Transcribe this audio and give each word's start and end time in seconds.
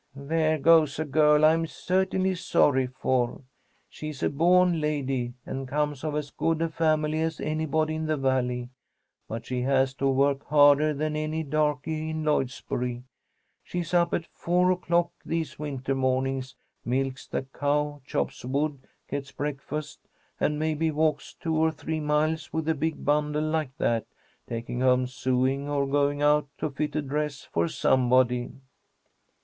"There 0.15 0.57
goes 0.57 0.97
a 0.97 1.05
girl 1.05 1.45
I'm 1.45 1.67
certainly 1.67 2.33
sorry 2.33 2.87
for. 2.87 3.43
She 3.87 4.09
is 4.09 4.23
a 4.23 4.31
born 4.31 4.81
lady, 4.81 5.35
and 5.45 5.67
comes 5.67 6.03
of 6.03 6.15
as 6.15 6.31
good 6.31 6.59
a 6.63 6.69
family 6.69 7.21
as 7.21 7.39
anybody 7.39 7.93
in 7.93 8.07
the 8.07 8.17
Valley, 8.17 8.69
but 9.27 9.45
she 9.45 9.61
has 9.61 9.93
to 9.97 10.07
work 10.09 10.43
harder 10.47 10.91
than 10.95 11.15
any 11.15 11.43
darkey 11.43 12.09
in 12.09 12.23
Lloydsboro. 12.23 13.03
She's 13.63 13.93
up 13.93 14.11
at 14.15 14.25
four 14.25 14.71
o'clock 14.71 15.11
these 15.23 15.59
winter 15.59 15.93
mornings, 15.93 16.55
milks 16.83 17.27
the 17.27 17.43
cow, 17.53 18.01
chops 18.03 18.43
wood, 18.43 18.79
gets 19.07 19.31
breakfast, 19.31 19.99
and 20.39 20.57
maybe 20.57 20.89
walks 20.89 21.35
two 21.35 21.55
or 21.55 21.69
three 21.69 21.99
miles 21.99 22.51
with 22.51 22.67
a 22.67 22.73
big 22.73 23.05
bundle 23.05 23.43
like 23.47 23.77
that, 23.77 24.07
taking 24.49 24.79
home 24.81 25.05
sewing, 25.05 25.69
or 25.69 25.85
going 25.85 26.23
out 26.23 26.47
to 26.57 26.71
fit 26.71 26.95
a 26.95 27.03
dress 27.03 27.43
for 27.43 27.67
somebody." 27.67 28.51